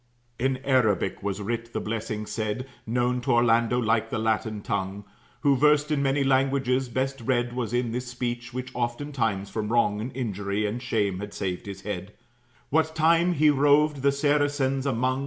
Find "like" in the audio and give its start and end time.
3.77-4.09